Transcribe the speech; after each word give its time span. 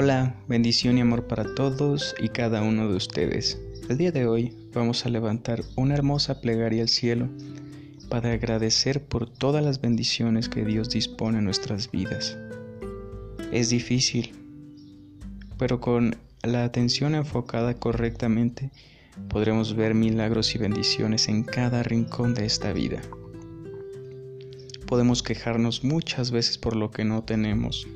Hola, 0.00 0.36
bendición 0.46 0.96
y 0.96 1.00
amor 1.00 1.26
para 1.26 1.56
todos 1.56 2.14
y 2.20 2.28
cada 2.28 2.62
uno 2.62 2.88
de 2.88 2.94
ustedes. 2.94 3.60
El 3.88 3.98
día 3.98 4.12
de 4.12 4.28
hoy 4.28 4.56
vamos 4.72 5.04
a 5.04 5.08
levantar 5.08 5.64
una 5.74 5.94
hermosa 5.94 6.40
plegaria 6.40 6.82
al 6.82 6.88
cielo 6.88 7.28
para 8.08 8.30
agradecer 8.30 9.02
por 9.02 9.28
todas 9.28 9.64
las 9.64 9.80
bendiciones 9.80 10.48
que 10.48 10.64
Dios 10.64 10.90
dispone 10.90 11.38
en 11.38 11.44
nuestras 11.46 11.90
vidas. 11.90 12.38
Es 13.50 13.70
difícil, 13.70 14.36
pero 15.58 15.80
con 15.80 16.14
la 16.44 16.62
atención 16.62 17.16
enfocada 17.16 17.74
correctamente 17.74 18.70
podremos 19.28 19.74
ver 19.74 19.94
milagros 19.94 20.54
y 20.54 20.58
bendiciones 20.58 21.26
en 21.26 21.42
cada 21.42 21.82
rincón 21.82 22.34
de 22.34 22.46
esta 22.46 22.72
vida. 22.72 23.02
Podemos 24.86 25.24
quejarnos 25.24 25.82
muchas 25.82 26.30
veces 26.30 26.56
por 26.56 26.76
lo 26.76 26.92
que 26.92 27.04
no 27.04 27.24
tenemos, 27.24 27.88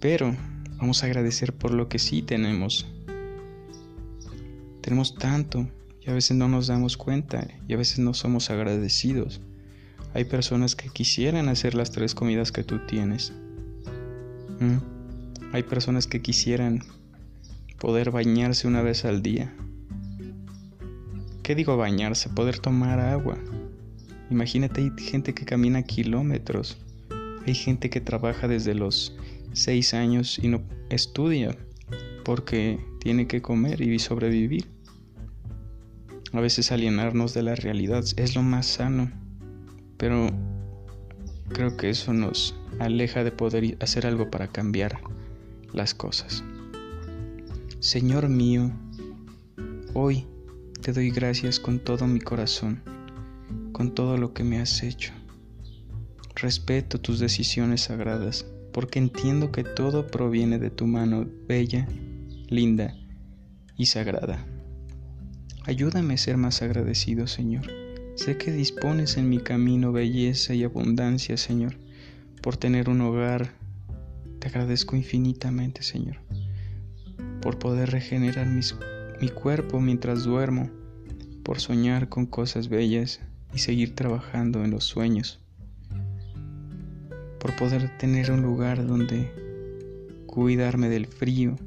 pero 0.00 0.34
vamos 0.78 1.02
a 1.02 1.06
agradecer 1.06 1.52
por 1.52 1.72
lo 1.72 1.88
que 1.88 1.98
sí 1.98 2.22
tenemos. 2.22 2.86
Tenemos 4.80 5.14
tanto 5.14 5.66
y 6.00 6.10
a 6.10 6.14
veces 6.14 6.36
no 6.36 6.48
nos 6.48 6.66
damos 6.66 6.96
cuenta 6.96 7.48
y 7.66 7.74
a 7.74 7.76
veces 7.76 7.98
no 7.98 8.14
somos 8.14 8.50
agradecidos. 8.50 9.40
Hay 10.12 10.24
personas 10.24 10.76
que 10.76 10.88
quisieran 10.90 11.48
hacer 11.48 11.74
las 11.74 11.90
tres 11.90 12.14
comidas 12.14 12.52
que 12.52 12.62
tú 12.62 12.78
tienes. 12.86 13.32
¿Mm? 14.60 14.76
Hay 15.52 15.62
personas 15.62 16.06
que 16.06 16.22
quisieran 16.22 16.82
poder 17.78 18.10
bañarse 18.10 18.66
una 18.66 18.82
vez 18.82 19.04
al 19.04 19.22
día. 19.22 19.54
¿Qué 21.42 21.54
digo 21.54 21.76
bañarse? 21.76 22.28
Poder 22.28 22.58
tomar 22.58 23.00
agua. 23.00 23.38
Imagínate, 24.30 24.80
hay 24.80 24.92
gente 24.96 25.34
que 25.34 25.44
camina 25.44 25.82
kilómetros. 25.82 26.78
Hay 27.46 27.54
gente 27.54 27.90
que 27.90 28.00
trabaja 28.00 28.48
desde 28.48 28.74
los 28.74 29.14
seis 29.54 29.94
años 29.94 30.38
y 30.38 30.48
no 30.48 30.62
estudia 30.90 31.56
porque 32.24 32.78
tiene 33.00 33.26
que 33.26 33.42
comer 33.42 33.80
y 33.80 33.98
sobrevivir. 33.98 34.66
A 36.32 36.40
veces 36.40 36.72
alienarnos 36.72 37.32
de 37.32 37.42
la 37.42 37.54
realidad 37.54 38.04
es 38.16 38.34
lo 38.34 38.42
más 38.42 38.66
sano, 38.66 39.10
pero 39.96 40.30
creo 41.50 41.76
que 41.76 41.90
eso 41.90 42.12
nos 42.12 42.56
aleja 42.80 43.22
de 43.22 43.30
poder 43.30 43.76
hacer 43.80 44.06
algo 44.06 44.30
para 44.30 44.48
cambiar 44.48 44.98
las 45.72 45.94
cosas. 45.94 46.42
Señor 47.78 48.28
mío, 48.28 48.72
hoy 49.92 50.26
te 50.80 50.92
doy 50.92 51.10
gracias 51.10 51.60
con 51.60 51.78
todo 51.78 52.06
mi 52.06 52.20
corazón, 52.20 52.82
con 53.72 53.94
todo 53.94 54.16
lo 54.16 54.32
que 54.32 54.42
me 54.42 54.60
has 54.60 54.82
hecho. 54.82 55.12
Respeto 56.34 57.00
tus 57.00 57.20
decisiones 57.20 57.82
sagradas 57.82 58.46
porque 58.74 58.98
entiendo 58.98 59.52
que 59.52 59.62
todo 59.62 60.08
proviene 60.08 60.58
de 60.58 60.68
tu 60.68 60.88
mano 60.88 61.30
bella, 61.46 61.86
linda 62.48 62.96
y 63.76 63.86
sagrada. 63.86 64.44
Ayúdame 65.64 66.14
a 66.14 66.18
ser 66.18 66.36
más 66.38 66.60
agradecido, 66.60 67.28
Señor. 67.28 67.70
Sé 68.16 68.36
que 68.36 68.50
dispones 68.50 69.16
en 69.16 69.28
mi 69.28 69.38
camino 69.38 69.92
belleza 69.92 70.54
y 70.54 70.64
abundancia, 70.64 71.36
Señor, 71.36 71.76
por 72.42 72.56
tener 72.56 72.90
un 72.90 73.00
hogar. 73.00 73.54
Te 74.40 74.48
agradezco 74.48 74.96
infinitamente, 74.96 75.84
Señor, 75.84 76.16
por 77.40 77.60
poder 77.60 77.92
regenerar 77.92 78.48
mi 78.48 79.28
cuerpo 79.28 79.80
mientras 79.80 80.24
duermo, 80.24 80.68
por 81.44 81.60
soñar 81.60 82.08
con 82.08 82.26
cosas 82.26 82.68
bellas 82.68 83.20
y 83.54 83.58
seguir 83.58 83.94
trabajando 83.94 84.64
en 84.64 84.72
los 84.72 84.82
sueños 84.82 85.43
por 87.44 87.54
poder 87.56 87.90
tener 87.98 88.32
un 88.32 88.40
lugar 88.40 88.86
donde 88.86 89.30
cuidarme 90.24 90.88
del 90.88 91.06
frío, 91.06 91.58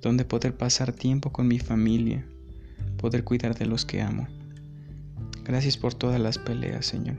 donde 0.00 0.24
poder 0.24 0.56
pasar 0.56 0.94
tiempo 0.94 1.30
con 1.30 1.46
mi 1.46 1.58
familia, 1.58 2.24
poder 2.96 3.22
cuidar 3.22 3.54
de 3.54 3.66
los 3.66 3.84
que 3.84 4.00
amo. 4.00 4.28
Gracias 5.44 5.76
por 5.76 5.92
todas 5.92 6.18
las 6.18 6.38
peleas, 6.38 6.86
Señor, 6.86 7.18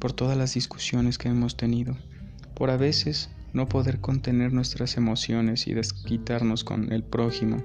por 0.00 0.12
todas 0.12 0.36
las 0.36 0.54
discusiones 0.54 1.18
que 1.18 1.28
hemos 1.28 1.56
tenido, 1.56 1.96
por 2.56 2.70
a 2.70 2.76
veces 2.76 3.30
no 3.52 3.68
poder 3.68 4.00
contener 4.00 4.52
nuestras 4.52 4.96
emociones 4.96 5.68
y 5.68 5.72
desquitarnos 5.72 6.64
con 6.64 6.92
el 6.92 7.04
prójimo. 7.04 7.62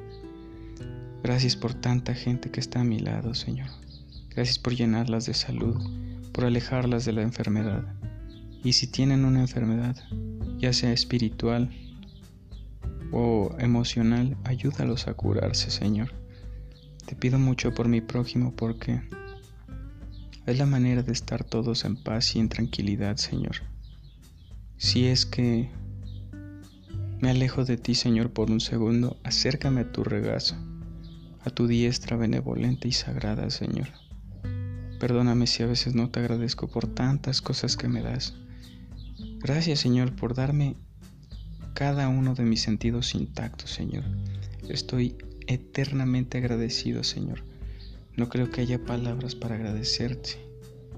Gracias 1.23 1.55
por 1.55 1.73
tanta 1.73 2.13
gente 2.13 2.51
que 2.51 2.59
está 2.59 2.81
a 2.81 2.83
mi 2.83 2.99
lado, 2.99 3.33
Señor. 3.33 3.69
Gracias 4.29 4.59
por 4.59 4.75
llenarlas 4.75 5.25
de 5.25 5.33
salud, 5.33 5.75
por 6.33 6.45
alejarlas 6.45 7.03
de 7.03 7.13
la 7.13 7.23
enfermedad. 7.23 7.96
Y 8.63 8.73
si 8.73 8.87
tienen 8.87 9.25
una 9.25 9.41
enfermedad, 9.41 9.95
ya 10.57 10.73
sea 10.73 10.91
espiritual 10.91 11.69
o 13.11 13.55
emocional, 13.59 14.37
ayúdalos 14.43 15.07
a 15.07 15.13
curarse, 15.13 15.71
Señor. 15.71 16.13
Te 17.05 17.15
pido 17.15 17.39
mucho 17.39 17.73
por 17.73 17.87
mi 17.87 18.01
prójimo 18.01 18.53
porque 18.55 19.01
es 20.45 20.57
la 20.57 20.65
manera 20.65 21.03
de 21.03 21.13
estar 21.13 21.43
todos 21.43 21.85
en 21.85 21.95
paz 21.95 22.35
y 22.35 22.39
en 22.39 22.49
tranquilidad, 22.49 23.17
Señor. 23.17 23.57
Si 24.77 25.05
es 25.05 25.25
que 25.25 25.69
me 27.19 27.29
alejo 27.29 27.65
de 27.65 27.77
ti, 27.77 27.95
Señor, 27.95 28.31
por 28.31 28.51
un 28.51 28.59
segundo, 28.59 29.17
acércame 29.23 29.81
a 29.81 29.91
tu 29.91 30.03
regazo, 30.03 30.55
a 31.43 31.49
tu 31.49 31.67
diestra 31.67 32.15
benevolente 32.15 32.87
y 32.87 32.91
sagrada, 32.91 33.49
Señor. 33.49 33.87
Perdóname 34.99 35.47
si 35.47 35.63
a 35.63 35.67
veces 35.67 35.95
no 35.95 36.09
te 36.09 36.19
agradezco 36.19 36.67
por 36.67 36.87
tantas 36.87 37.41
cosas 37.41 37.77
que 37.77 37.87
me 37.87 38.01
das 38.01 38.33
Gracias 39.39 39.79
Señor 39.79 40.15
por 40.15 40.33
darme 40.33 40.75
cada 41.73 42.07
uno 42.09 42.33
de 42.33 42.43
mis 42.43 42.61
sentidos 42.63 43.13
intactos, 43.13 43.69
Señor. 43.69 44.03
Estoy 44.67 45.15
eternamente 45.45 46.39
agradecido, 46.39 47.03
Señor. 47.03 47.43
No 48.15 48.29
creo 48.29 48.49
que 48.49 48.61
haya 48.61 48.83
palabras 48.83 49.35
para 49.35 49.55
agradecerte. 49.55 50.31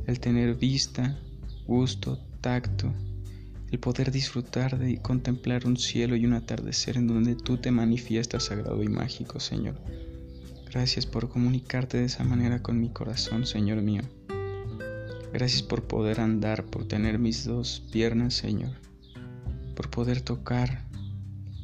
El 0.08 0.22
tener 0.22 0.56
vista, 0.56 1.20
gusto, 1.68 2.18
tacto, 2.40 2.94
el 3.72 3.80
poder 3.80 4.12
disfrutar 4.12 4.80
de 4.80 5.02
contemplar 5.02 5.68
un 5.68 5.76
cielo 5.76 6.16
y 6.16 6.26
un 6.26 6.34
atardecer 6.34 6.96
en 6.96 7.08
donde 7.08 7.36
tú 7.36 7.58
te 7.58 7.72
manifiestas 7.72 8.46
sagrado 8.46 8.82
y 8.82 8.88
mágico, 8.88 9.42
Señor. 9.42 9.76
Gracias 10.72 11.08
por 11.08 11.30
comunicarte 11.30 11.98
de 11.98 12.06
esa 12.06 12.24
manera 12.24 12.62
con 12.62 12.80
mi 12.80 12.90
corazón, 12.90 13.48
Señor 13.48 13.82
mío. 13.82 14.04
Gracias 15.34 15.64
por 15.64 15.84
poder 15.84 16.20
andar, 16.20 16.64
por 16.64 16.88
tener 16.88 17.18
mis 17.18 17.44
dos 17.44 17.82
piernas, 17.92 18.36
Señor, 18.36 18.72
por 19.76 19.90
poder 19.90 20.22
tocar, 20.22 20.84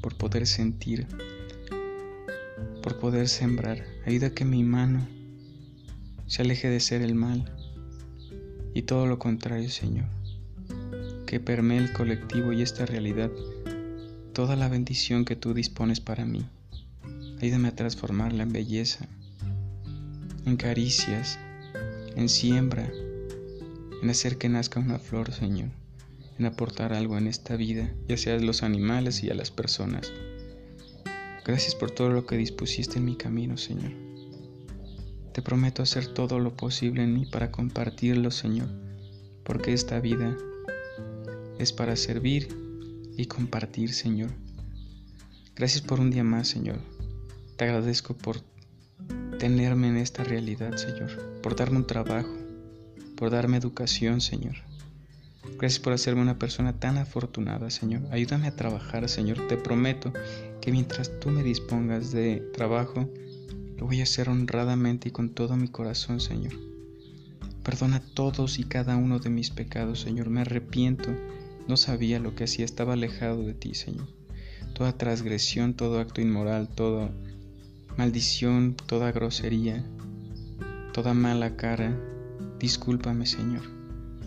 por 0.01 0.15
poder 0.15 0.47
sentir, 0.47 1.05
por 2.81 2.99
poder 2.99 3.27
sembrar. 3.27 3.83
Ayuda 4.07 4.31
que 4.31 4.43
mi 4.43 4.63
mano 4.63 5.07
se 6.25 6.41
aleje 6.41 6.67
de 6.67 6.79
ser 6.79 7.03
el 7.03 7.13
mal 7.13 7.53
y 8.73 8.81
todo 8.83 9.05
lo 9.05 9.19
contrario, 9.19 9.69
Señor. 9.69 10.05
Que 11.27 11.39
permee 11.39 11.77
el 11.77 11.93
colectivo 11.93 12.53
y 12.53 12.63
esta 12.63 12.87
realidad 12.87 13.31
toda 14.33 14.55
la 14.55 14.67
bendición 14.67 15.25
que 15.25 15.35
tú 15.35 15.53
dispones 15.53 15.99
para 15.99 16.25
mí. 16.25 16.45
Ayúdame 17.45 17.67
a 17.67 17.75
transformarla 17.75 18.41
en 18.41 18.51
belleza, 18.51 19.07
en 20.47 20.57
caricias, 20.57 21.37
en 22.15 22.27
siembra 22.27 22.91
en 24.01 24.09
hacer 24.09 24.39
que 24.39 24.49
nazca 24.49 24.79
una 24.79 24.97
flor, 24.97 25.31
Señor, 25.31 25.69
en 26.39 26.47
aportar 26.47 26.91
algo 26.91 27.19
en 27.19 27.27
esta 27.27 27.55
vida, 27.55 27.93
ya 28.07 28.17
sea 28.17 28.33
a 28.33 28.39
los 28.39 28.63
animales 28.63 29.21
y 29.23 29.29
a 29.29 29.35
las 29.35 29.51
personas. 29.51 30.11
Gracias 31.45 31.75
por 31.75 31.91
todo 31.91 32.09
lo 32.09 32.25
que 32.25 32.35
dispusiste 32.35 32.97
en 32.97 33.05
mi 33.05 33.15
camino, 33.15 33.57
Señor. 33.57 33.91
Te 35.31 35.43
prometo 35.43 35.83
hacer 35.83 36.07
todo 36.07 36.39
lo 36.39 36.57
posible 36.57 37.03
en 37.03 37.13
mí 37.13 37.27
para 37.27 37.51
compartirlo, 37.51 38.31
Señor, 38.31 38.69
porque 39.43 39.71
esta 39.71 39.99
vida 39.99 40.35
es 41.59 41.73
para 41.73 41.95
servir 41.95 42.47
y 43.15 43.27
compartir, 43.27 43.93
Señor. 43.93 44.31
Gracias 45.55 45.83
por 45.83 45.99
un 45.99 46.09
día 46.09 46.23
más, 46.23 46.47
Señor. 46.47 46.94
Te 47.55 47.63
agradezco 47.63 48.13
por 48.13 48.41
tenerme 49.39 49.87
en 49.87 49.95
esta 49.95 50.25
realidad, 50.25 50.75
Señor, 50.75 51.39
por 51.41 51.55
darme 51.55 51.77
un 51.77 51.87
trabajo, 51.87 52.35
por 53.15 53.29
darme 53.29 53.55
educación, 53.55 54.19
Señor. 54.19 54.55
Gracias 55.57 55.79
por 55.79 55.93
hacerme 55.93 56.21
una 56.21 56.37
persona 56.37 56.73
tan 56.73 56.97
afortunada, 56.97 57.69
Señor. 57.69 58.01
Ayúdame 58.11 58.47
a 58.47 58.55
trabajar, 58.57 59.07
Señor. 59.07 59.47
Te 59.47 59.55
prometo 59.55 60.11
que 60.59 60.73
mientras 60.73 61.17
tú 61.21 61.29
me 61.29 61.43
dispongas 61.43 62.11
de 62.11 62.41
trabajo, 62.53 63.09
lo 63.77 63.85
voy 63.85 64.01
a 64.01 64.03
hacer 64.03 64.27
honradamente 64.27 65.07
y 65.07 65.11
con 65.11 65.29
todo 65.29 65.55
mi 65.55 65.69
corazón, 65.69 66.19
Señor. 66.19 66.53
Perdona 67.63 68.01
todos 68.01 68.59
y 68.59 68.65
cada 68.65 68.97
uno 68.97 69.19
de 69.19 69.29
mis 69.29 69.49
pecados, 69.49 70.01
Señor. 70.01 70.29
Me 70.29 70.41
arrepiento. 70.41 71.09
No 71.69 71.77
sabía 71.77 72.19
lo 72.19 72.35
que 72.35 72.43
hacía. 72.43 72.65
Estaba 72.65 72.93
alejado 72.93 73.43
de 73.43 73.53
ti, 73.53 73.75
Señor. 73.75 74.07
Toda 74.73 74.97
transgresión, 74.97 75.73
todo 75.73 76.01
acto 76.01 76.19
inmoral, 76.19 76.67
toda 76.67 77.11
maldición, 77.97 78.75
toda 78.75 79.11
grosería, 79.11 79.83
toda 80.93 81.13
mala 81.13 81.55
cara, 81.55 81.97
Discúlpame, 82.59 83.25
Señor. 83.25 83.63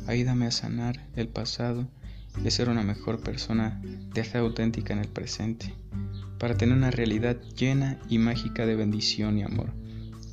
Ayúdame 0.06 0.46
a 0.46 0.50
sanar 0.50 1.08
el 1.16 1.28
pasado 1.28 1.88
y 2.44 2.50
ser 2.50 2.68
una 2.68 2.82
mejor 2.82 3.20
persona 3.20 3.80
de 4.14 4.22
fe 4.22 4.38
auténtica 4.38 4.92
en 4.92 5.00
el 5.00 5.08
presente, 5.08 5.74
para 6.38 6.56
tener 6.56 6.76
una 6.76 6.90
realidad 6.90 7.36
llena 7.56 7.98
y 8.08 8.18
mágica 8.18 8.66
de 8.66 8.76
bendición 8.76 9.38
y 9.38 9.42
amor. 9.42 9.72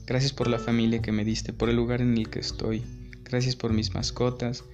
Gracias 0.05 0.33
por 0.33 0.49
la 0.49 0.59
familia 0.59 1.01
que 1.01 1.11
me 1.11 1.25
diste, 1.25 1.53
por 1.53 1.69
el 1.69 1.77
lugar 1.77 2.01
en 2.01 2.17
el 2.17 2.29
que 2.29 2.39
estoy. 2.39 2.83
Gracias 3.23 3.55
por 3.55 3.73
mis 3.73 3.95
mascotas, 3.95 4.65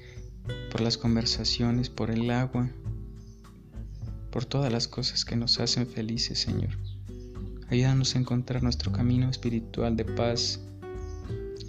por 0.71 0.81
las 0.81 0.97
conversaciones, 0.97 1.89
por 1.89 2.11
el 2.11 2.29
agua, 2.31 2.69
por 4.31 4.45
todas 4.45 4.73
las 4.73 4.87
cosas 4.87 5.25
que 5.25 5.35
nos 5.35 5.59
hacen 5.59 5.87
felices, 5.87 6.39
Señor. 6.39 6.77
Ayúdanos 7.71 8.15
a 8.15 8.19
encontrar 8.19 8.63
nuestro 8.63 8.91
camino 8.91 9.29
espiritual 9.29 9.95
de 9.95 10.03
paz 10.03 10.59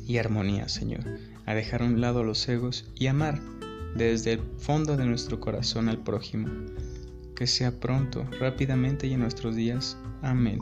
y 0.09 0.19
armonía, 0.19 0.69
Señor, 0.69 1.05
a 1.47 1.55
dejar 1.55 1.83
a 1.83 1.85
un 1.85 2.01
lado 2.01 2.25
los 2.25 2.49
egos 2.49 2.91
y 2.97 3.07
amar 3.07 3.41
desde 3.95 4.33
el 4.33 4.41
fondo 4.59 4.97
de 4.97 5.07
nuestro 5.07 5.39
corazón 5.39 5.89
al 5.89 5.99
prójimo. 6.03 6.49
Que 7.37 7.47
sea 7.47 7.79
pronto, 7.79 8.25
rápidamente 8.41 9.07
y 9.07 9.13
en 9.13 9.21
nuestros 9.21 9.55
días. 9.55 9.97
Amén. 10.23 10.59